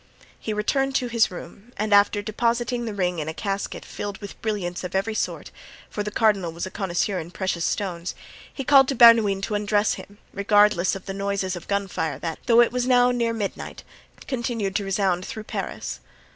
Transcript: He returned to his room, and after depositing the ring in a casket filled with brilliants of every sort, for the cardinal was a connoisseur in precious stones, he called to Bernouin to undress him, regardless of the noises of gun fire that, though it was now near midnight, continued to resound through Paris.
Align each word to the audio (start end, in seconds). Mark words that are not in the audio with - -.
He 0.39 0.51
returned 0.51 0.95
to 0.95 1.09
his 1.09 1.29
room, 1.29 1.73
and 1.77 1.93
after 1.93 2.23
depositing 2.23 2.85
the 2.85 2.93
ring 2.95 3.19
in 3.19 3.27
a 3.27 3.35
casket 3.35 3.85
filled 3.85 4.17
with 4.17 4.41
brilliants 4.41 4.83
of 4.83 4.95
every 4.95 5.13
sort, 5.13 5.51
for 5.91 6.01
the 6.01 6.09
cardinal 6.09 6.51
was 6.51 6.65
a 6.65 6.71
connoisseur 6.71 7.19
in 7.19 7.29
precious 7.29 7.63
stones, 7.65 8.15
he 8.51 8.63
called 8.63 8.87
to 8.87 8.95
Bernouin 8.95 9.43
to 9.43 9.53
undress 9.53 9.93
him, 9.93 10.17
regardless 10.33 10.95
of 10.95 11.05
the 11.05 11.13
noises 11.13 11.55
of 11.55 11.67
gun 11.67 11.87
fire 11.87 12.17
that, 12.17 12.39
though 12.47 12.61
it 12.61 12.71
was 12.71 12.87
now 12.87 13.11
near 13.11 13.31
midnight, 13.31 13.83
continued 14.25 14.75
to 14.77 14.83
resound 14.83 15.23
through 15.23 15.43
Paris. 15.43 15.99